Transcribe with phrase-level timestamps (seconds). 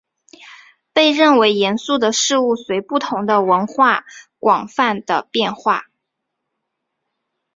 [0.93, 4.03] 被认为严肃的事物随不同的文化
[4.39, 5.91] 广泛地变化。